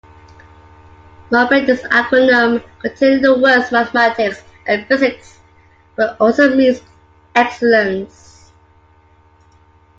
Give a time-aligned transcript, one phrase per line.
[1.29, 5.37] Mofet is an acronym containing the words Mathematics and Physics,
[5.95, 6.81] but also means
[7.35, 8.51] "excellence".